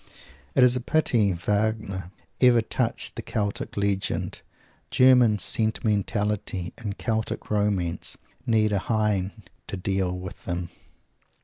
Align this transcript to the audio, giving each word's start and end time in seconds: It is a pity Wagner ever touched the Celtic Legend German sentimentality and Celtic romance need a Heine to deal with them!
It 0.55 0.63
is 0.63 0.75
a 0.75 0.81
pity 0.81 1.31
Wagner 1.31 2.09
ever 2.39 2.63
touched 2.63 3.15
the 3.15 3.21
Celtic 3.21 3.77
Legend 3.77 4.41
German 4.89 5.37
sentimentality 5.37 6.73
and 6.79 6.97
Celtic 6.97 7.51
romance 7.51 8.17
need 8.47 8.71
a 8.71 8.79
Heine 8.79 9.43
to 9.67 9.77
deal 9.77 10.11
with 10.17 10.45
them! 10.45 10.69